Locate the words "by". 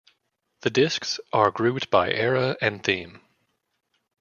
1.91-2.11